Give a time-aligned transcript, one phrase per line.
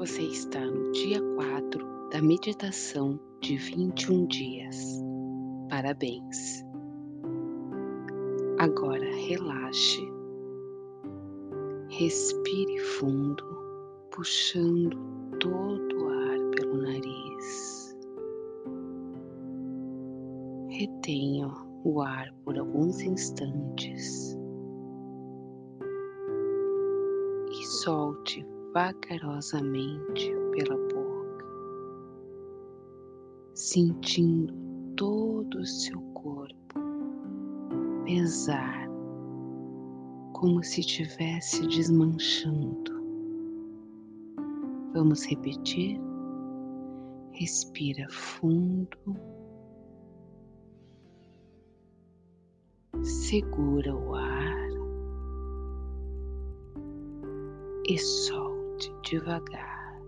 [0.00, 4.98] Você está no dia 4 da meditação de 21 dias.
[5.68, 6.64] Parabéns!
[8.58, 10.00] Agora relaxe,
[11.90, 13.44] respire fundo,
[14.10, 14.96] puxando
[15.38, 17.94] todo o ar pelo nariz.
[20.70, 21.46] Retenha
[21.84, 24.34] o ar por alguns instantes
[27.50, 28.42] e solte
[28.72, 31.44] vagarosamente pela boca,
[33.54, 34.54] sentindo
[34.96, 36.78] todo o seu corpo
[38.04, 38.88] pesar
[40.32, 43.00] como se estivesse desmanchando.
[44.94, 46.00] Vamos repetir?
[47.32, 48.98] Respira fundo.
[53.02, 54.70] Segura o ar
[57.88, 58.59] e solta
[59.02, 60.00] devagar,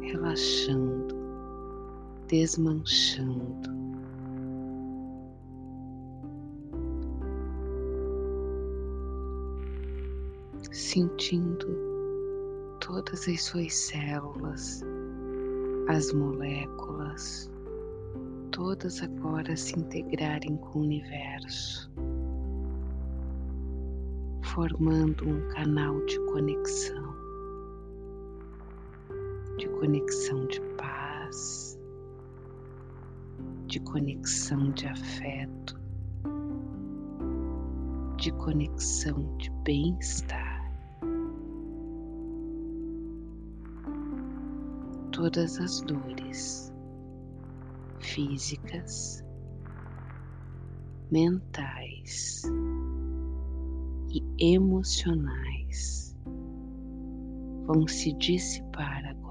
[0.00, 1.14] relaxando,
[2.28, 3.74] desmanchando.
[10.70, 11.66] Sentindo
[12.80, 14.82] todas as suas células,
[15.88, 17.50] as moléculas,
[18.50, 21.90] todas agora se integrarem com o universo
[24.54, 27.12] formando um canal de conexão,
[29.84, 31.78] conexão de paz,
[33.66, 35.78] de conexão de afeto,
[38.16, 40.72] de conexão de bem-estar.
[45.12, 46.72] Todas as dores
[48.00, 49.22] físicas,
[51.10, 52.40] mentais,
[54.08, 56.16] e emocionais
[57.66, 59.23] vão se dissipar agora.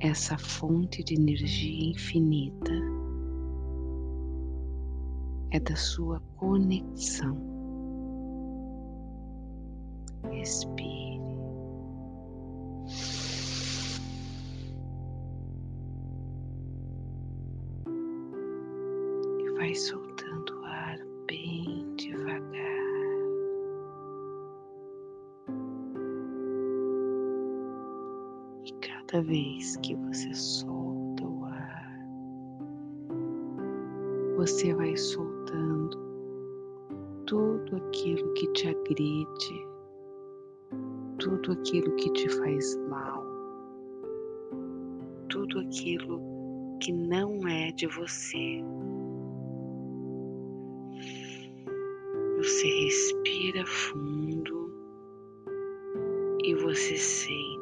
[0.00, 2.72] Essa fonte de energia infinita
[5.50, 7.36] é da sua conexão.
[10.30, 11.18] Respire.
[19.58, 20.07] vai soltando
[29.10, 32.08] Cada vez que você solta o ar,
[34.36, 35.98] você vai soltando
[37.26, 39.66] tudo aquilo que te agride,
[41.18, 43.24] tudo aquilo que te faz mal,
[45.30, 46.20] tudo aquilo
[46.82, 48.62] que não é de você.
[52.36, 54.70] Você respira fundo
[56.44, 57.57] e você sente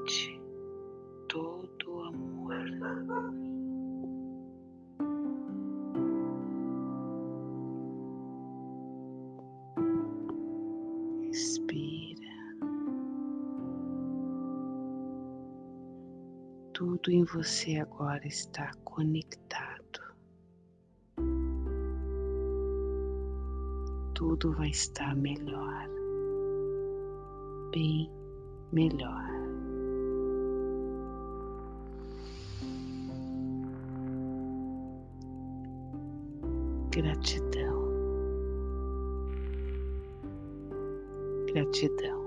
[16.77, 19.77] Tudo em você agora está conectado.
[24.13, 25.89] tudo vai estar melhor,
[27.71, 28.11] bem
[28.73, 29.25] melhor.
[36.91, 37.89] Gratidão,
[41.47, 42.26] gratidão.